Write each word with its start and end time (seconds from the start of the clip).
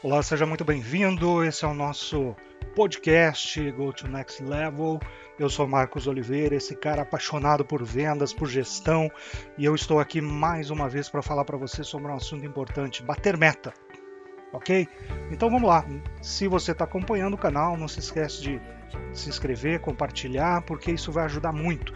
Olá, 0.00 0.22
seja 0.22 0.46
muito 0.46 0.64
bem-vindo. 0.64 1.44
Esse 1.44 1.64
é 1.64 1.68
o 1.68 1.74
nosso 1.74 2.36
podcast 2.76 3.68
Go 3.72 3.92
to 3.92 4.06
Next 4.06 4.40
Level. 4.44 5.00
Eu 5.36 5.50
sou 5.50 5.66
Marcos 5.66 6.06
Oliveira, 6.06 6.54
esse 6.54 6.76
cara 6.76 7.02
apaixonado 7.02 7.64
por 7.64 7.82
vendas, 7.82 8.32
por 8.32 8.46
gestão, 8.46 9.10
e 9.58 9.64
eu 9.64 9.74
estou 9.74 9.98
aqui 9.98 10.20
mais 10.20 10.70
uma 10.70 10.88
vez 10.88 11.08
para 11.08 11.20
falar 11.20 11.44
para 11.44 11.56
você 11.56 11.82
sobre 11.82 12.12
um 12.12 12.14
assunto 12.14 12.46
importante: 12.46 13.02
bater 13.02 13.36
meta. 13.36 13.74
Ok? 14.52 14.86
Então 15.32 15.50
vamos 15.50 15.68
lá. 15.68 15.84
Se 16.22 16.46
você 16.46 16.70
está 16.70 16.84
acompanhando 16.84 17.34
o 17.34 17.38
canal, 17.38 17.76
não 17.76 17.88
se 17.88 17.98
esquece 17.98 18.40
de 18.40 18.60
se 19.12 19.28
inscrever, 19.28 19.80
compartilhar, 19.80 20.62
porque 20.62 20.92
isso 20.92 21.10
vai 21.10 21.24
ajudar 21.24 21.52
muito. 21.52 21.92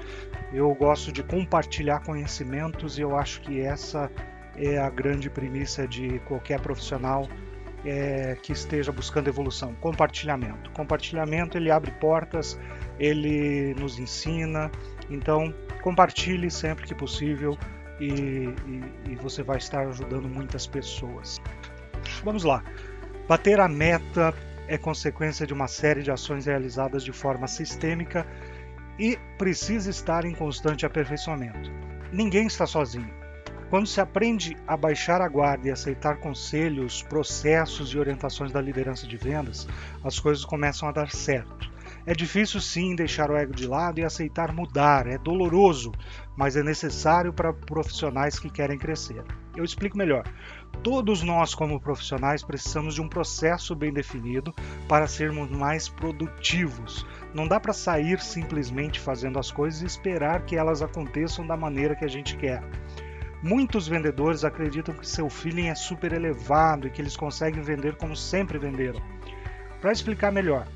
Eu 0.52 0.74
gosto 0.74 1.12
de 1.12 1.22
compartilhar 1.22 2.00
conhecimentos 2.00 2.98
e 2.98 3.02
eu 3.02 3.16
acho 3.16 3.40
que 3.42 3.60
essa 3.60 4.10
é 4.56 4.76
a 4.76 4.90
grande 4.90 5.30
premissa 5.30 5.86
de 5.86 6.18
qualquer 6.26 6.60
profissional 6.60 7.28
é, 7.84 8.36
que 8.42 8.52
esteja 8.52 8.92
buscando 8.92 9.28
evolução, 9.28 9.74
compartilhamento. 9.80 10.70
Compartilhamento 10.70 11.56
ele 11.56 11.70
abre 11.70 11.90
portas, 11.92 12.58
ele 12.98 13.74
nos 13.74 13.98
ensina. 13.98 14.70
Então 15.10 15.52
compartilhe 15.82 16.50
sempre 16.50 16.86
que 16.86 16.94
possível 16.94 17.58
e, 18.00 18.06
e, 18.06 19.12
e 19.12 19.16
você 19.16 19.42
vai 19.42 19.58
estar 19.58 19.86
ajudando 19.86 20.28
muitas 20.28 20.66
pessoas. 20.66 21.40
Vamos 22.24 22.44
lá. 22.44 22.62
Bater 23.28 23.60
a 23.60 23.68
meta 23.68 24.34
é 24.68 24.78
consequência 24.78 25.46
de 25.46 25.52
uma 25.52 25.68
série 25.68 26.02
de 26.02 26.10
ações 26.10 26.46
realizadas 26.46 27.02
de 27.04 27.12
forma 27.12 27.46
sistêmica 27.46 28.26
e 28.98 29.18
precisa 29.38 29.90
estar 29.90 30.24
em 30.24 30.34
constante 30.34 30.86
aperfeiçoamento. 30.86 31.70
Ninguém 32.12 32.46
está 32.46 32.66
sozinho. 32.66 33.21
Quando 33.72 33.86
se 33.86 34.02
aprende 34.02 34.54
a 34.66 34.76
baixar 34.76 35.22
a 35.22 35.28
guarda 35.28 35.66
e 35.66 35.70
aceitar 35.70 36.18
conselhos, 36.18 37.02
processos 37.02 37.88
e 37.88 37.98
orientações 37.98 38.52
da 38.52 38.60
liderança 38.60 39.06
de 39.06 39.16
vendas, 39.16 39.66
as 40.04 40.20
coisas 40.20 40.44
começam 40.44 40.90
a 40.90 40.92
dar 40.92 41.08
certo. 41.10 41.72
É 42.04 42.12
difícil 42.12 42.60
sim 42.60 42.94
deixar 42.94 43.30
o 43.30 43.34
ego 43.34 43.54
de 43.54 43.66
lado 43.66 43.98
e 43.98 44.04
aceitar 44.04 44.52
mudar, 44.52 45.06
é 45.06 45.16
doloroso, 45.16 45.90
mas 46.36 46.54
é 46.54 46.62
necessário 46.62 47.32
para 47.32 47.50
profissionais 47.50 48.38
que 48.38 48.50
querem 48.50 48.76
crescer. 48.76 49.24
Eu 49.56 49.64
explico 49.64 49.96
melhor. 49.96 50.24
Todos 50.82 51.22
nós, 51.22 51.54
como 51.54 51.80
profissionais, 51.80 52.42
precisamos 52.42 52.94
de 52.94 53.00
um 53.00 53.08
processo 53.08 53.74
bem 53.74 53.90
definido 53.90 54.54
para 54.86 55.06
sermos 55.06 55.50
mais 55.50 55.88
produtivos. 55.88 57.06
Não 57.32 57.48
dá 57.48 57.58
para 57.58 57.72
sair 57.72 58.20
simplesmente 58.20 59.00
fazendo 59.00 59.38
as 59.38 59.50
coisas 59.50 59.80
e 59.80 59.86
esperar 59.86 60.44
que 60.44 60.56
elas 60.56 60.82
aconteçam 60.82 61.46
da 61.46 61.56
maneira 61.56 61.96
que 61.96 62.04
a 62.04 62.08
gente 62.08 62.36
quer. 62.36 62.62
Muitos 63.42 63.88
vendedores 63.88 64.44
acreditam 64.44 64.94
que 64.94 65.06
seu 65.06 65.28
feeling 65.28 65.66
é 65.66 65.74
super 65.74 66.12
elevado 66.12 66.86
e 66.86 66.90
que 66.90 67.02
eles 67.02 67.16
conseguem 67.16 67.60
vender 67.60 67.96
como 67.96 68.14
sempre 68.14 68.56
venderam. 68.56 69.02
Para 69.80 69.90
explicar 69.90 70.30
melhor, 70.30 70.68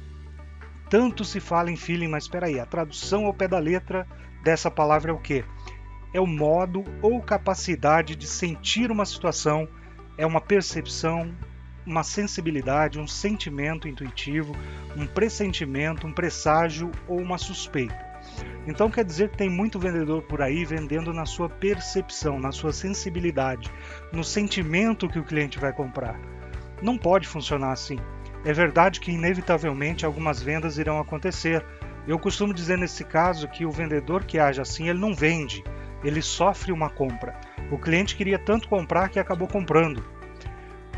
tanto 0.91 1.25
se 1.25 1.39
fala 1.39 1.71
em 1.71 1.77
feeling, 1.77 2.09
mas 2.09 2.25
espera 2.25 2.47
aí, 2.47 2.59
a 2.59 2.67
tradução 2.67 3.27
ao 3.27 3.35
pé 3.35 3.47
da 3.47 3.61
letra 3.61 4.05
dessa 4.43 4.69
palavra 4.69 5.13
é 5.13 5.15
o 5.15 5.19
quê? 5.19 5.45
É 6.13 6.21
o 6.21 6.27
modo 6.27 6.85
ou 7.01 7.23
capacidade 7.23 8.17
de 8.17 8.27
sentir 8.27 8.91
uma 8.91 9.05
situação, 9.05 9.69
é 10.19 10.27
uma 10.27 10.41
percepção, 10.41 11.33
uma 11.87 12.03
sensibilidade, 12.03 12.99
um 12.99 13.07
sentimento 13.07 13.87
intuitivo, 13.87 14.57
um 14.97 15.07
pressentimento, 15.07 16.05
um 16.05 16.13
presságio 16.13 16.91
ou 17.07 17.21
uma 17.21 17.39
suspeita. 17.39 18.06
Então 18.67 18.91
quer 18.91 19.05
dizer 19.05 19.31
que 19.31 19.39
tem 19.39 19.49
muito 19.49 19.79
vendedor 19.79 20.23
por 20.23 20.43
aí 20.43 20.65
vendendo 20.65 21.13
na 21.13 21.25
sua 21.25 21.49
percepção, 21.49 22.39
na 22.39 22.51
sua 22.51 22.73
sensibilidade, 22.73 23.71
no 24.13 24.25
sentimento 24.25 25.09
que 25.09 25.19
o 25.19 25.25
cliente 25.25 25.59
vai 25.59 25.73
comprar. 25.73 26.19
Não 26.83 26.99
pode 26.99 27.29
funcionar 27.29 27.73
assim. 27.73 27.99
É 28.45 28.53
verdade 28.53 29.01
que 29.01 29.11
inevitavelmente 29.11 30.05
algumas 30.05 30.43
vendas 30.43 30.79
irão 30.79 30.99
acontecer. 30.99 31.65
Eu 32.07 32.19
costumo 32.19 32.55
dizer 32.55 32.79
nesse 32.79 33.05
caso 33.05 33.49
que 33.49 33.65
o 33.65 33.71
vendedor 33.71 34.25
que 34.25 34.39
age 34.39 34.61
assim, 34.61 34.89
ele 34.89 34.99
não 34.99 35.15
vende, 35.15 35.65
ele 36.05 36.23
sofre 36.23 36.71
uma 36.71 36.91
compra. 36.91 37.41
O 37.71 37.79
cliente 37.79 38.15
queria 38.15 38.39
tanto 38.39 38.69
comprar 38.69 39.09
que 39.09 39.19
acabou 39.19 39.49
comprando. 39.49 40.16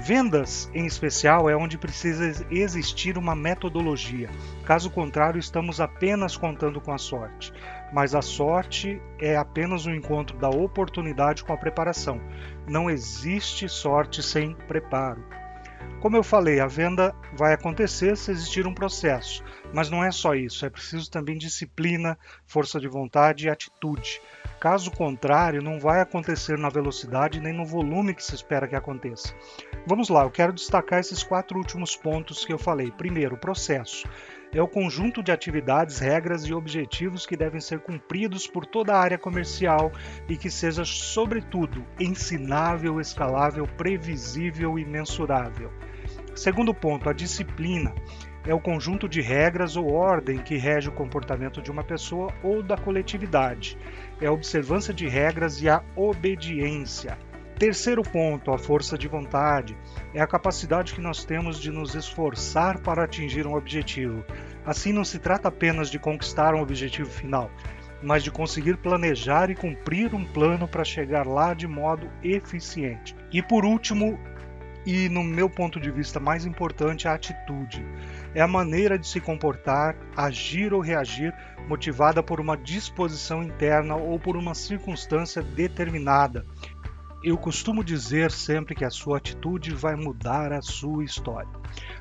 Vendas, 0.01 0.71
em 0.73 0.87
especial, 0.87 1.51
é 1.51 1.57
onde 1.57 1.77
precisa 1.77 2.47
existir 2.51 3.19
uma 3.19 3.35
metodologia. 3.35 4.31
Caso 4.65 4.91
contrário, 4.91 5.39
estamos 5.39 5.81
apenas 5.81 6.37
contando 6.37 6.81
com 6.81 6.93
a 6.93 6.99
sorte. 6.99 7.53
Mas 7.93 8.15
a 8.15 8.23
sorte 8.23 9.03
é 9.19 9.37
apenas 9.37 9.87
o 9.87 9.91
um 9.91 9.95
encontro 9.95 10.39
da 10.39 10.49
oportunidade 10.49 11.43
com 11.43 11.53
a 11.53 11.57
preparação. 11.57 12.21
Não 12.67 12.89
existe 12.89 13.69
sorte 13.69 14.23
sem 14.23 14.55
preparo. 14.55 15.25
Como 16.01 16.17
eu 16.17 16.23
falei, 16.23 16.61
a 16.61 16.67
venda 16.67 17.15
vai 17.33 17.53
acontecer 17.53 18.17
se 18.17 18.31
existir 18.31 18.67
um 18.69 18.75
processo, 18.75 19.43
mas 19.75 19.91
não 19.91 20.05
é 20.05 20.13
só 20.13 20.33
isso, 20.33 20.65
é 20.65 20.71
preciso 20.71 21.11
também 21.11 21.37
disciplina, 21.37 22.17
força 22.47 22.79
de 22.79 22.87
vontade 22.87 23.47
e 23.47 23.51
atitude. 23.51 24.21
Caso 24.61 24.91
contrário, 24.91 25.63
não 25.63 25.79
vai 25.79 26.01
acontecer 26.01 26.59
na 26.59 26.69
velocidade 26.69 27.41
nem 27.41 27.53
no 27.53 27.65
volume 27.65 28.13
que 28.13 28.25
se 28.25 28.35
espera 28.35 28.67
que 28.67 28.75
aconteça. 28.75 29.33
Vamos 29.87 30.09
lá, 30.09 30.25
eu 30.25 30.31
quero 30.31 30.53
destacar 30.53 30.99
esses 30.99 31.23
quatro 31.23 31.57
últimos 31.57 31.97
pontos 31.97 32.45
que 32.45 32.53
eu 32.53 32.59
falei. 32.59 32.91
Primeiro, 32.91 33.37
processo. 33.37 34.09
É 34.53 34.61
o 34.61 34.67
conjunto 34.67 35.23
de 35.23 35.31
atividades, 35.31 36.01
regras 36.01 36.45
e 36.45 36.53
objetivos 36.53 37.25
que 37.25 37.37
devem 37.37 37.61
ser 37.61 37.81
cumpridos 37.81 38.49
por 38.49 38.67
toda 38.67 38.95
a 38.95 39.01
área 39.01 39.19
comercial 39.19 39.93
e 40.29 40.37
que 40.37 40.51
seja, 40.51 40.85
sobretudo, 40.85 41.85
ensinável, 42.01 43.01
escalável, 43.01 43.67
previsível 43.77 44.77
e 44.77 44.85
mensurável. 44.85 45.71
Segundo 46.35 46.75
ponto, 46.75 47.09
a 47.09 47.13
disciplina 47.13 47.95
é 48.49 48.55
o 48.55 48.59
conjunto 48.59 49.07
de 49.07 49.21
regras 49.21 49.77
ou 49.77 49.93
ordem 49.93 50.39
que 50.39 50.57
rege 50.57 50.89
o 50.89 50.93
comportamento 50.93 51.61
de 51.61 51.71
uma 51.71 51.85
pessoa 51.85 52.33
ou 52.43 52.63
da 52.63 52.79
coletividade. 52.79 53.77
É 54.23 54.27
a 54.27 54.33
observância 54.33 54.95
de 54.95 55.07
regras 55.07 55.61
e 55.61 55.69
a 55.69 55.85
obediência. 55.95 57.19
Terceiro 57.59 58.03
ponto, 58.03 58.51
a 58.51 58.57
força 58.57 58.97
de 58.97 59.07
vontade, 59.07 59.77
é 60.15 60.23
a 60.23 60.27
capacidade 60.27 60.95
que 60.95 61.01
nós 61.01 61.27
temos 61.27 61.61
de 61.61 61.71
nos 61.71 61.95
esforçar 61.95 62.79
para 62.79 63.05
atingir 63.05 63.47
um 63.47 63.55
objetivo. 63.55 64.25
Assim, 64.65 64.95
não 64.95 65.05
se 65.05 65.19
trata 65.19 65.49
apenas 65.49 65.91
de 65.91 65.99
conquistar 65.99 66.55
um 66.55 66.63
objetivo 66.63 67.11
final, 67.11 67.51
mas 68.03 68.25
de 68.25 68.31
conseguir 68.31 68.79
planejar 68.79 69.51
e 69.51 69.57
cumprir 69.57 70.15
um 70.15 70.25
plano 70.25 70.67
para 70.67 70.85
chegar 70.85 71.27
lá 71.27 71.53
de 71.53 71.67
modo 71.67 72.09
eficiente. 72.23 73.15
E 73.31 73.43
por 73.43 73.67
último, 73.67 74.19
e 74.89 75.07
no 75.07 75.23
meu 75.23 75.51
ponto 75.51 75.79
de 75.79 75.91
vista 75.91 76.19
mais 76.19 76.47
importante, 76.47 77.07
a 77.07 77.13
atitude. 77.13 77.85
É 78.35 78.41
a 78.41 78.49
maneira 78.49 78.99
de 78.99 79.07
se 79.07 79.21
comportar, 79.21 79.95
agir 80.17 80.73
ou 80.73 80.81
reagir 80.81 81.35
motivada 81.69 82.23
por 82.23 82.41
uma 82.41 82.57
disposição 82.57 83.43
interna 83.43 83.97
ou 83.97 84.19
por 84.19 84.35
uma 84.35 84.55
circunstância 84.55 85.43
determinada 85.43 86.43
eu 87.23 87.37
costumo 87.37 87.83
dizer 87.83 88.31
sempre 88.31 88.75
que 88.75 88.85
a 88.85 88.91
sua 88.91 89.19
atitude 89.19 89.75
vai 89.75 89.97
mudar 89.97 90.53
a 90.53 90.63
sua 90.63 91.05
história. 91.05 91.51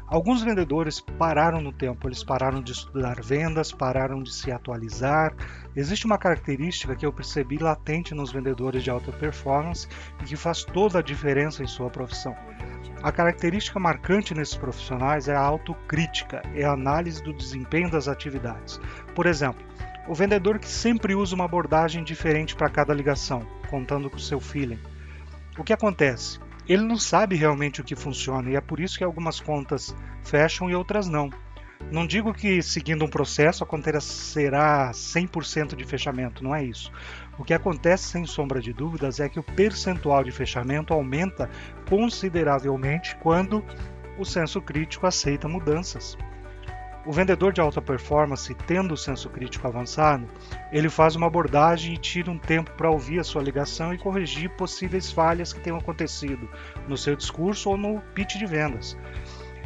Alguns 0.08 0.42
vendedores 0.42 1.02
pararam 1.02 1.60
no 1.60 1.74
tempo, 1.74 2.08
eles 2.08 2.24
pararam 2.24 2.62
de 2.62 2.72
estudar 2.72 3.22
vendas, 3.22 3.72
pararam 3.72 4.22
de 4.22 4.32
se 4.32 4.52
atualizar. 4.52 5.36
Existe 5.76 6.06
uma 6.06 6.18
característica 6.18 6.96
que 6.96 7.06
eu 7.06 7.12
percebi 7.12 7.58
latente 7.58 8.14
nos 8.14 8.32
vendedores 8.32 8.84
de 8.84 8.90
alta 8.90 9.12
performance 9.12 9.88
e 10.22 10.26
que 10.26 10.36
faz 10.36 10.64
toda 10.64 11.00
a 11.00 11.04
diferença 11.04 11.64
em 11.64 11.68
sua 11.68 11.90
profissão. 11.90 12.36
A 13.04 13.12
característica 13.12 13.80
marcante 13.80 14.34
nesses 14.34 14.56
profissionais 14.56 15.28
é 15.28 15.36
a 15.36 15.42
autocrítica, 15.42 16.42
é 16.54 16.64
a 16.64 16.72
análise 16.72 17.22
do 17.24 17.34
desempenho 17.34 17.90
das 17.90 18.08
atividades. 18.08 18.80
Por 19.16 19.26
exemplo, 19.26 19.66
o 20.08 20.16
vendedor 20.16 20.60
que 20.60 20.68
sempre 20.68 21.16
usa 21.16 21.36
uma 21.36 21.46
abordagem 21.46 22.04
diferente 22.04 22.56
para 22.56 22.70
cada 22.70 22.94
ligação, 22.94 23.46
contando 23.70 24.10
com 24.10 24.18
o 24.18 24.20
seu 24.20 24.40
feeling 24.40 24.80
o 25.58 25.64
que 25.64 25.74
acontece? 25.74 26.40
Ele 26.68 26.84
não 26.84 26.98
sabe 26.98 27.36
realmente 27.36 27.82
o 27.82 27.84
que 27.84 27.96
funciona 27.96 28.52
e 28.52 28.56
é 28.56 28.62
por 28.62 28.80
isso 28.80 28.98
que 28.98 29.04
algumas 29.04 29.40
contas 29.40 29.96
fecham 30.24 30.70
e 30.70 30.76
outras 30.76 31.08
não. 31.08 31.32
Não 31.92 32.06
digo 32.06 32.34
que 32.34 32.62
seguindo 32.62 33.06
um 33.06 33.10
processo 33.10 33.64
acontecerá 33.64 34.92
100% 34.92 35.76
de 35.76 35.86
fechamento, 35.86 36.44
não 36.44 36.54
é 36.54 36.64
isso. 36.64 36.92
O 37.38 37.44
que 37.44 37.54
acontece 37.54 38.06
sem 38.06 38.26
sombra 38.26 38.60
de 38.60 38.74
dúvidas 38.74 39.20
é 39.20 39.30
que 39.30 39.40
o 39.40 39.44
percentual 39.44 40.24
de 40.24 40.32
fechamento 40.32 40.94
aumenta 40.94 41.50
consideravelmente 41.88 43.16
quando 43.18 43.64
o 44.18 44.26
senso 44.26 44.62
crítico 44.62 45.08
aceita 45.08 45.48
mudanças. 45.48 46.18
O 47.08 47.12
vendedor 47.14 47.54
de 47.54 47.62
alta 47.62 47.82
performance, 47.82 48.54
tendo 48.54 48.94
o 48.94 48.98
senso 48.98 49.30
crítico 49.30 49.66
avançado, 49.66 50.28
ele 50.74 50.90
faz 50.90 51.16
uma 51.16 51.28
abordagem 51.28 51.94
e 51.94 51.98
tira 51.98 52.30
um 52.30 52.38
tempo 52.38 52.72
para 52.72 52.92
ouvir 52.92 53.20
a 53.20 53.24
sua 53.24 53.42
ligação 53.42 53.94
e 53.94 53.98
corrigir 53.98 54.50
possíveis 54.58 55.10
falhas 55.10 55.54
que 55.54 55.62
tenham 55.62 55.80
acontecido 55.80 56.50
no 56.86 56.98
seu 56.98 57.16
discurso 57.16 57.70
ou 57.70 57.78
no 57.78 58.02
pitch 58.14 58.36
de 58.36 58.46
vendas. 58.46 58.98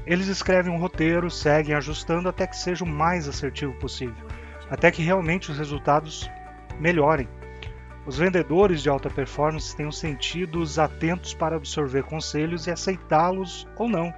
Eles 0.05 0.27
escrevem 0.27 0.73
um 0.73 0.79
roteiro, 0.79 1.29
seguem 1.29 1.75
ajustando 1.75 2.27
até 2.27 2.47
que 2.47 2.57
seja 2.57 2.83
o 2.83 2.87
mais 2.87 3.27
assertivo 3.27 3.73
possível, 3.73 4.27
até 4.69 4.89
que 4.91 5.03
realmente 5.03 5.51
os 5.51 5.57
resultados 5.57 6.29
melhorem. 6.79 7.27
Os 8.05 8.17
vendedores 8.17 8.81
de 8.81 8.89
alta 8.89 9.09
performance 9.09 9.75
têm 9.75 9.85
os 9.85 9.99
sentidos 9.99 10.79
atentos 10.79 11.35
para 11.35 11.55
absorver 11.55 12.03
conselhos 12.03 12.65
e 12.65 12.71
aceitá-los 12.71 13.67
ou 13.77 13.87
não, 13.87 14.11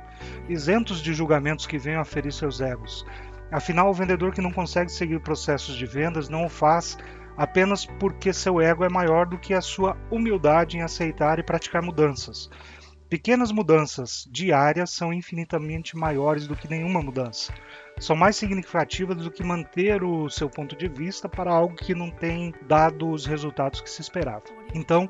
isentos 0.47 1.01
de 1.01 1.13
julgamentos 1.13 1.67
que 1.67 1.77
venham 1.77 1.99
a 1.99 2.05
ferir 2.05 2.31
seus 2.31 2.61
egos. 2.61 3.05
Afinal, 3.51 3.89
o 3.89 3.93
vendedor 3.93 4.33
que 4.33 4.41
não 4.41 4.51
consegue 4.51 4.89
seguir 4.89 5.19
processos 5.19 5.75
de 5.75 5.85
vendas 5.85 6.29
não 6.29 6.45
o 6.45 6.49
faz 6.49 6.97
apenas 7.35 7.85
porque 7.85 8.31
seu 8.31 8.61
ego 8.61 8.83
é 8.83 8.89
maior 8.89 9.25
do 9.25 9.37
que 9.37 9.53
a 9.53 9.61
sua 9.61 9.97
humildade 10.09 10.77
em 10.77 10.81
aceitar 10.81 11.39
e 11.39 11.43
praticar 11.43 11.81
mudanças. 11.81 12.49
Pequenas 13.13 13.51
mudanças 13.51 14.27
diárias 14.27 14.89
são 14.89 15.13
infinitamente 15.13 15.95
maiores 15.95 16.47
do 16.47 16.55
que 16.55 16.67
nenhuma 16.67 16.99
mudança. 16.99 17.53
São 17.99 18.15
mais 18.15 18.35
significativas 18.35 19.17
do 19.17 19.29
que 19.29 19.43
manter 19.43 20.03
o 20.03 20.27
seu 20.31 20.49
ponto 20.49 20.75
de 20.75 20.87
vista 20.87 21.29
para 21.29 21.53
algo 21.53 21.75
que 21.75 21.93
não 21.93 22.09
tem 22.09 22.51
dado 22.67 23.07
os 23.07 23.27
resultados 23.27 23.81
que 23.81 23.89
se 23.91 24.01
esperava. 24.01 24.41
Então, 24.73 25.07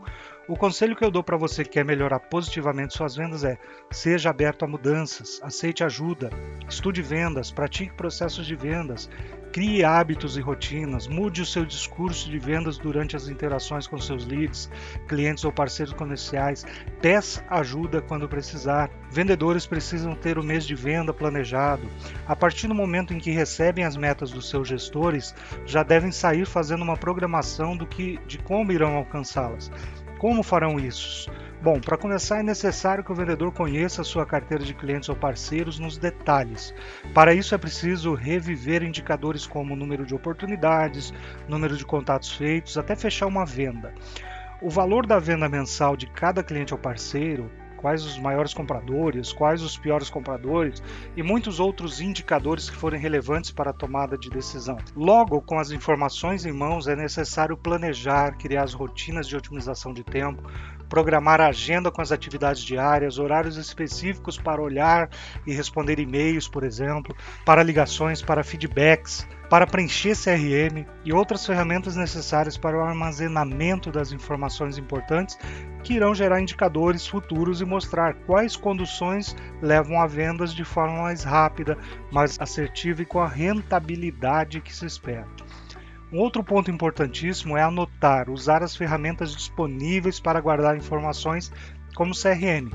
o 0.50 0.58
conselho 0.58 0.98
que 0.98 1.06
eu 1.06 1.10
dou 1.10 1.24
para 1.24 1.38
você 1.38 1.64
que 1.64 1.70
quer 1.70 1.86
melhorar 1.86 2.20
positivamente 2.20 2.94
suas 2.94 3.16
vendas 3.16 3.46
é: 3.46 3.58
seja 3.90 4.32
aberto 4.32 4.66
a 4.66 4.68
mudanças, 4.68 5.40
aceite 5.42 5.82
ajuda, 5.82 6.30
estude 6.68 7.02
vendas, 7.02 7.52
pratique 7.52 7.96
processos 7.96 8.46
de 8.46 8.54
vendas, 8.54 9.10
crie 9.54 9.86
hábitos 9.86 10.36
e 10.36 10.42
rotinas, 10.42 11.08
mude 11.08 11.44
o 11.44 11.46
seu 11.46 11.64
discurso 11.64 12.28
de 12.28 12.40
vendas 12.40 12.80
durante 12.80 13.16
as 13.16 13.28
interações 13.28 13.86
com 13.86 14.00
seus 14.00 14.26
leads, 14.26 14.68
clientes 15.08 15.46
ou 15.46 15.52
parceiros 15.52 15.94
comerciais, 15.94 16.66
peça 17.00 17.46
ajuda 17.48 18.02
quando 18.02 18.28
precisar. 18.28 18.90
Vendedores 19.12 19.68
precisam 19.68 20.16
ter 20.16 20.40
o 20.40 20.44
mês 20.44 20.66
de 20.66 20.74
venda 20.74 21.14
planejado. 21.14 21.88
A 22.26 22.36
partir 22.36 22.68
do 22.68 22.74
momento 22.74 23.14
em 23.14 23.20
que 23.20 23.30
recebem 23.30 23.86
as 23.86 23.96
metas 23.96 24.32
dos 24.32 24.50
seus 24.50 24.68
gestores, 24.68 25.36
já 25.68 25.84
devem 25.84 26.12
sair 26.12 26.48
fazendo 26.48 26.82
uma 26.82 26.98
programação 26.98 27.78
do 27.78 27.86
que 27.86 28.20
de 28.26 28.40
como 28.40 28.72
irão 28.72 28.96
alcançá-las. 28.96 29.72
Como 30.18 30.42
farão 30.42 30.80
isso? 30.80 31.30
Bom, 31.64 31.80
para 31.80 31.98
começar 31.98 32.42
é 32.42 32.44
necessário 32.44 33.06
que 33.06 33.12
o 33.14 33.16
vendedor 33.16 33.50
conheça 33.54 34.02
a 34.02 34.04
sua 34.04 34.26
carteira 34.26 34.66
de 34.66 34.74
clientes 34.74 35.08
ou 35.08 35.16
parceiros 35.16 35.80
nos 35.80 35.98
detalhes. 35.98 36.76
Para 37.14 37.34
isso 37.34 37.56
é 37.56 37.58
preciso 37.58 38.14
reviver 38.14 38.84
indicadores 38.84 39.48
como 39.48 39.74
número 39.74 40.06
de 40.06 40.14
oportunidades, 40.14 41.14
número 41.48 41.78
de 41.78 41.86
contatos 41.86 42.34
feitos, 42.34 42.78
até 42.78 42.98
fechar 42.98 43.28
uma 43.28 43.46
venda. 43.46 43.94
O 44.62 44.70
valor 44.70 45.06
da 45.06 45.20
venda 45.20 45.48
mensal 45.48 45.96
de 45.96 46.06
cada 46.06 46.44
cliente 46.44 46.74
ou 46.74 46.78
parceiro 46.78 47.50
quais 47.84 48.06
os 48.06 48.18
maiores 48.18 48.54
compradores, 48.54 49.34
quais 49.34 49.62
os 49.62 49.78
piores 49.78 50.10
compradores 50.10 50.82
e 51.18 51.22
muitos 51.22 51.60
outros 51.60 52.00
indicadores 52.00 52.70
que 52.70 52.78
forem 52.78 52.98
relevantes 52.98 53.52
para 53.52 53.72
a 53.72 53.74
tomada 53.74 54.18
de 54.18 54.30
decisão. 54.30 54.78
Logo, 54.96 55.42
com 55.42 55.60
as 55.60 55.70
informações 55.70 56.46
em 56.46 56.54
mãos, 56.54 56.88
é 56.88 56.96
necessário 56.96 57.58
planejar, 57.58 58.38
criar 58.38 58.64
as 58.64 58.74
rotinas 58.74 59.28
de 59.28 59.36
otimização 59.36 59.92
de 59.92 60.02
tempo, 60.02 60.50
programar 60.88 61.42
a 61.42 61.48
agenda 61.48 61.92
com 61.92 62.02
as 62.02 62.14
atividades 62.14 62.64
diárias, 62.64 63.20
horários 63.20 63.58
específicos 63.58 64.38
para 64.38 64.62
olhar 64.62 65.10
e 65.46 65.54
responder 65.54 66.00
e-mails, 66.00 66.48
por 66.48 66.64
exemplo, 66.64 67.14
para 67.44 67.64
ligações, 67.64 68.22
para 68.22 68.46
feedbacks, 68.46 69.28
para 69.54 69.68
preencher 69.68 70.16
CRM 70.16 70.84
e 71.06 71.14
outras 71.14 71.46
ferramentas 71.46 71.96
necessárias 71.96 72.58
para 72.58 72.76
o 72.76 72.82
armazenamento 72.82 73.92
das 73.92 74.12
informações 74.12 74.80
importantes 74.80 75.38
que 75.84 75.94
irão 75.94 76.16
gerar 76.16 76.42
indicadores 76.42 77.06
futuros 77.06 77.62
e 77.62 77.64
mostrar 77.64 78.16
quais 78.26 78.56
conduções 78.56 79.36
levam 79.62 80.02
a 80.02 80.08
vendas 80.08 80.56
de 80.56 80.66
forma 80.66 81.04
mais 81.04 81.24
rápida, 81.24 81.78
mais 82.12 82.36
assertiva 82.42 83.04
e 83.04 83.06
com 83.06 83.20
a 83.20 83.28
rentabilidade 83.28 84.60
que 84.60 84.76
se 84.76 84.88
espera. 84.88 85.28
Um 86.12 86.18
outro 86.18 86.44
ponto 86.44 86.72
importantíssimo 86.72 87.56
é 87.56 87.62
anotar, 87.62 88.32
usar 88.32 88.64
as 88.64 88.76
ferramentas 88.76 89.36
disponíveis 89.36 90.20
para 90.20 90.42
guardar 90.42 90.76
informações 90.76 91.52
como 91.94 92.16
CRM. 92.16 92.72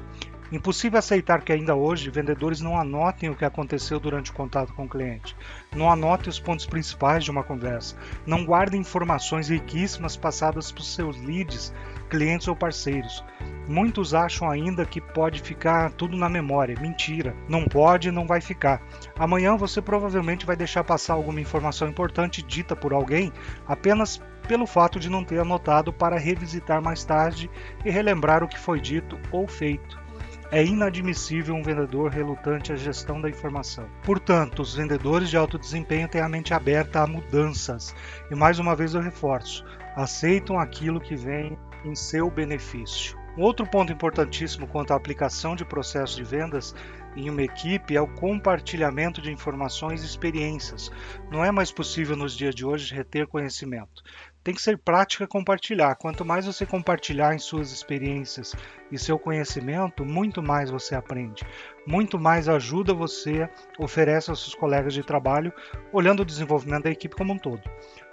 Impossível 0.51 0.99
aceitar 0.99 1.43
que 1.43 1.53
ainda 1.53 1.75
hoje 1.75 2.09
vendedores 2.09 2.61
não 2.63 2.79
anotem 2.79 3.29
o 3.29 3.35
que 3.35 3.45
aconteceu 3.45 4.01
durante 4.01 4.31
o 4.31 4.35
contato 4.35 4.73
com 4.73 4.85
o 4.85 4.89
cliente, 4.89 5.37
não 5.77 5.91
anotem 5.91 6.31
os 6.31 6.41
pontos 6.41 6.65
principais 6.65 7.23
de 7.23 7.31
uma 7.31 7.45
conversa, 7.45 7.97
não 8.27 8.47
guardem 8.47 8.81
informações 8.81 9.51
riquíssimas 9.51 10.17
passadas 10.17 10.73
os 10.79 10.95
seus 10.95 11.21
leads, 11.21 11.75
clientes 12.09 12.49
ou 12.49 12.57
parceiros. 12.57 13.23
Muitos 13.69 14.15
acham 14.15 14.51
ainda 14.51 14.87
que 14.87 14.99
pode 14.99 15.43
ficar 15.43 15.91
tudo 15.93 16.17
na 16.17 16.27
memória. 16.27 16.75
Mentira. 16.81 17.37
Não 17.47 17.67
pode 17.67 18.09
e 18.09 18.13
não 18.13 18.27
vai 18.27 18.41
ficar. 18.41 18.81
Amanhã 19.19 19.57
você 19.57 19.83
provavelmente 19.83 20.47
vai 20.47 20.57
deixar 20.57 20.83
passar 20.85 21.13
alguma 21.13 21.41
informação 21.41 21.87
importante 21.87 22.43
dita 22.43 22.75
por 22.75 22.95
alguém 22.95 23.31
apenas 23.67 24.23
pelo 24.47 24.67
fato 24.67 24.99
de 24.99 25.11
não 25.11 25.23
ter 25.23 25.39
anotado 25.39 25.93
para 25.93 26.19
revisitar 26.19 26.81
mais 26.81 27.05
tarde 27.05 27.51
e 27.85 27.91
relembrar 27.91 28.43
o 28.43 28.49
que 28.49 28.59
foi 28.59 28.81
dito 28.81 29.19
ou 29.31 29.47
feito. 29.47 30.08
É 30.51 30.65
inadmissível 30.65 31.55
um 31.55 31.63
vendedor 31.63 32.11
relutante 32.11 32.73
à 32.73 32.77
gestão 32.77 33.21
da 33.21 33.29
informação. 33.29 33.87
Portanto, 34.03 34.63
os 34.63 34.75
vendedores 34.75 35.29
de 35.29 35.37
alto 35.37 35.59
desempenho 35.59 36.09
têm 36.09 36.23
a 36.23 36.29
mente 36.29 36.55
aberta 36.55 37.03
a 37.03 37.07
mudanças. 37.07 37.95
E 38.31 38.35
mais 38.35 38.59
uma 38.59 38.75
vez 38.75 38.95
eu 38.95 39.03
reforço: 39.03 39.63
aceitam 39.95 40.59
aquilo 40.59 41.03
que 41.03 41.15
vem 41.15 41.59
em 41.85 41.95
seu 41.95 42.31
benefício. 42.31 43.19
Um 43.37 43.43
outro 43.43 43.67
ponto 43.67 43.93
importantíssimo 43.93 44.67
quanto 44.67 44.93
à 44.93 44.97
aplicação 44.97 45.55
de 45.55 45.67
processos 45.67 46.17
de 46.17 46.25
vendas 46.25 46.75
em 47.15 47.29
uma 47.29 47.43
equipe 47.43 47.95
é 47.95 48.01
o 48.01 48.09
compartilhamento 48.09 49.21
de 49.21 49.31
informações 49.31 50.03
e 50.03 50.07
experiências. 50.07 50.91
Não 51.31 51.45
é 51.45 51.51
mais 51.51 51.71
possível 51.71 52.17
nos 52.17 52.35
dias 52.35 52.55
de 52.55 52.65
hoje 52.65 52.95
reter 52.95 53.27
conhecimento. 53.27 54.03
Tem 54.49 54.55
que 54.55 54.63
ser 54.63 54.79
prática 54.79 55.27
compartilhar. 55.27 55.95
Quanto 55.97 56.25
mais 56.25 56.47
você 56.47 56.65
compartilhar 56.65 57.35
em 57.35 57.39
suas 57.39 57.71
experiências 57.71 58.55
e 58.91 58.99
seu 58.99 59.19
conhecimento, 59.19 60.07
muito 60.07 60.43
mais 60.43 60.71
você 60.71 60.95
aprende. 60.95 61.45
Muito 61.87 62.19
mais 62.19 62.49
ajuda 62.49 62.95
você 62.95 63.47
oferece 63.79 64.31
aos 64.31 64.41
seus 64.41 64.55
colegas 64.55 64.95
de 64.95 65.03
trabalho, 65.03 65.53
olhando 65.93 66.21
o 66.21 66.25
desenvolvimento 66.25 66.85
da 66.85 66.91
equipe 66.91 67.15
como 67.15 67.35
um 67.35 67.39
todo. 67.39 67.61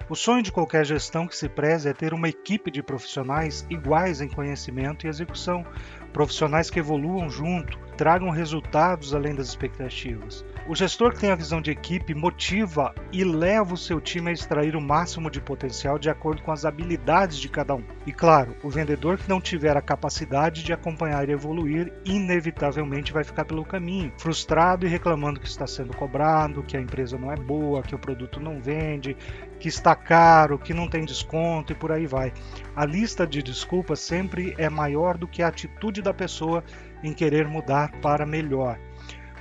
O 0.09 0.13
sonho 0.13 0.43
de 0.43 0.51
qualquer 0.51 0.85
gestão 0.85 1.25
que 1.25 1.37
se 1.37 1.47
preze 1.47 1.87
é 1.87 1.93
ter 1.93 2.13
uma 2.13 2.27
equipe 2.27 2.69
de 2.69 2.83
profissionais 2.83 3.65
iguais 3.69 4.19
em 4.19 4.27
conhecimento 4.27 5.05
e 5.05 5.09
execução, 5.09 5.65
profissionais 6.11 6.69
que 6.69 6.79
evoluam 6.79 7.29
junto, 7.29 7.79
tragam 7.95 8.29
resultados 8.29 9.15
além 9.15 9.33
das 9.33 9.47
expectativas. 9.47 10.43
O 10.67 10.73
gestor 10.73 11.13
que 11.13 11.19
tem 11.19 11.29
a 11.29 11.35
visão 11.35 11.61
de 11.61 11.69
equipe 11.69 12.15
motiva 12.15 12.91
e 13.11 13.23
leva 13.23 13.75
o 13.75 13.77
seu 13.77 14.01
time 14.01 14.31
a 14.31 14.33
extrair 14.33 14.75
o 14.75 14.81
máximo 14.81 15.29
de 15.29 15.39
potencial 15.39 15.99
de 15.99 16.09
acordo 16.09 16.41
com 16.41 16.51
as 16.51 16.65
habilidades 16.65 17.37
de 17.37 17.47
cada 17.47 17.75
um. 17.75 17.83
E 18.03 18.11
claro, 18.11 18.55
o 18.63 18.69
vendedor 18.69 19.19
que 19.19 19.29
não 19.29 19.39
tiver 19.39 19.77
a 19.77 19.81
capacidade 19.81 20.63
de 20.63 20.73
acompanhar 20.73 21.29
e 21.29 21.33
evoluir, 21.33 21.93
inevitavelmente 22.03 23.13
vai 23.13 23.23
ficar 23.23 23.45
pelo 23.45 23.63
caminho, 23.63 24.11
frustrado 24.17 24.87
e 24.87 24.89
reclamando 24.89 25.39
que 25.39 25.47
está 25.47 25.67
sendo 25.67 25.95
cobrado, 25.95 26.63
que 26.63 26.75
a 26.75 26.81
empresa 26.81 27.15
não 27.15 27.31
é 27.31 27.35
boa, 27.35 27.83
que 27.83 27.93
o 27.93 27.99
produto 27.99 28.39
não 28.39 28.59
vende, 28.59 29.15
que 29.59 29.67
está 29.67 29.95
caro, 29.95 30.57
que 30.57 30.73
não 30.73 30.89
tem 30.89 31.05
desconto 31.05 31.73
e 31.73 31.75
por 31.75 31.91
aí 31.91 32.07
vai. 32.07 32.33
A 32.75 32.87
lista 32.87 33.27
de 33.27 33.43
desculpas 33.43 33.99
sempre 33.99 34.55
é 34.57 34.67
maior 34.67 35.15
do 35.15 35.27
que 35.27 35.43
a 35.43 35.47
atitude 35.47 36.01
da 36.01 36.13
pessoa 36.13 36.63
em 37.03 37.13
querer 37.13 37.47
mudar 37.47 37.91
para 38.01 38.25
melhor. 38.25 38.79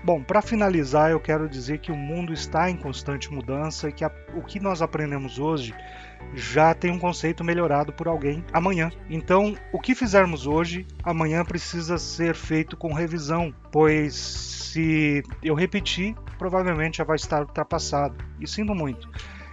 Bom, 0.04 0.22
para 0.22 0.42
finalizar, 0.42 1.10
eu 1.10 1.18
quero 1.18 1.48
dizer 1.48 1.78
que 1.78 1.90
o 1.90 1.96
mundo 1.96 2.30
está 2.30 2.68
em 2.68 2.76
constante 2.76 3.32
mudança 3.32 3.88
e 3.88 3.92
que 3.92 4.04
a, 4.04 4.12
o 4.34 4.42
que 4.42 4.60
nós 4.60 4.82
aprendemos 4.82 5.38
hoje 5.38 5.74
já 6.34 6.74
tem 6.74 6.90
um 6.90 6.98
conceito 6.98 7.42
melhorado 7.42 7.90
por 7.90 8.06
alguém 8.06 8.44
amanhã. 8.52 8.90
Então, 9.08 9.56
o 9.72 9.80
que 9.80 9.94
fizermos 9.94 10.46
hoje, 10.46 10.86
amanhã 11.02 11.42
precisa 11.42 11.96
ser 11.96 12.34
feito 12.34 12.76
com 12.76 12.92
revisão, 12.92 13.54
pois 13.72 14.14
se 14.14 15.22
eu 15.42 15.54
repetir, 15.54 16.14
provavelmente 16.36 16.98
já 16.98 17.04
vai 17.04 17.16
estar 17.16 17.40
ultrapassado. 17.40 18.22
E 18.38 18.46
sinto 18.46 18.74
muito. 18.74 19.08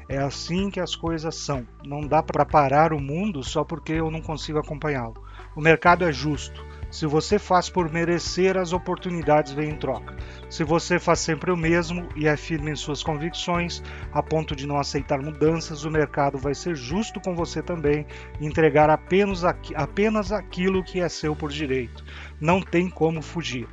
É 0.10 0.17
assim 0.17 0.70
que 0.70 0.81
as 0.81 0.98
coisas 0.98 1.34
são. 1.34 1.65
Não 1.86 2.01
dá 2.01 2.22
para 2.22 2.46
parar 2.46 2.91
o 2.91 3.00
mundo 3.00 3.41
só 3.41 3.63
porque 3.63 3.93
eu 3.93 4.12
não 4.12 4.22
consigo 4.22 4.60
acompanhá-lo. 4.60 5.24
O 5.55 5.62
mercado 5.62 6.03
é 6.03 6.12
justo. 6.12 6.62
Se 6.91 7.05
você 7.05 7.39
faz 7.39 7.69
por 7.69 7.89
merecer, 7.89 8.57
as 8.57 8.74
oportunidades 8.74 9.53
vêm 9.53 9.69
em 9.69 9.77
troca. 9.77 10.13
Se 10.50 10.62
você 10.62 11.00
faz 11.00 11.21
sempre 11.21 11.50
o 11.50 11.55
mesmo 11.55 12.10
e 12.17 12.27
é 12.27 12.36
firme 12.36 12.69
em 12.69 12.75
suas 12.75 13.01
convicções, 13.01 13.81
a 14.12 14.21
ponto 14.21 14.53
de 14.53 14.67
não 14.67 14.77
aceitar 14.77 15.21
mudanças, 15.21 15.86
o 15.86 15.89
mercado 15.89 16.38
vai 16.38 16.53
ser 16.53 16.75
justo 16.75 17.21
com 17.21 17.33
você 17.33 17.62
também 17.62 18.05
e 18.41 18.45
entregar 18.45 18.89
apenas, 18.89 19.45
aqui, 19.45 19.74
apenas 19.74 20.33
aquilo 20.33 20.83
que 20.83 21.00
é 21.00 21.07
seu 21.07 21.33
por 21.33 21.50
direito. 21.50 22.03
Não 22.41 22.62
tem 22.62 22.89
como 22.89 23.21
fugir. 23.21 23.69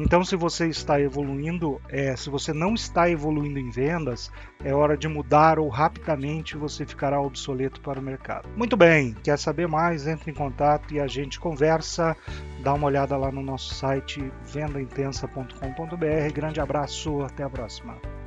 Então, 0.00 0.24
se 0.24 0.34
você 0.34 0.66
está 0.66 0.98
evoluindo, 0.98 1.78
é, 1.90 2.16
se 2.16 2.30
você 2.30 2.54
não 2.54 2.72
está 2.72 3.10
evoluindo 3.10 3.58
em 3.58 3.68
vendas, 3.68 4.32
é 4.64 4.74
hora 4.74 4.96
de 4.96 5.06
mudar 5.06 5.58
ou 5.58 5.68
rapidamente 5.68 6.56
você 6.56 6.86
ficará 6.86 7.20
obsoleto 7.20 7.82
para 7.82 8.00
o 8.00 8.02
mercado. 8.02 8.48
Muito 8.56 8.78
bem, 8.78 9.14
quer 9.22 9.38
saber 9.38 9.68
mais? 9.68 10.06
Entre 10.06 10.30
em 10.30 10.34
contato 10.34 10.94
e 10.94 11.00
a 11.00 11.06
gente 11.06 11.38
conversa. 11.38 12.16
Dá 12.62 12.72
uma 12.72 12.86
olhada 12.86 13.14
lá 13.18 13.30
no 13.30 13.42
nosso 13.42 13.74
site 13.74 14.32
vendaintensa.com.br. 14.42 16.32
Grande 16.32 16.60
abraço, 16.60 17.20
até 17.20 17.42
a 17.42 17.50
próxima. 17.50 18.19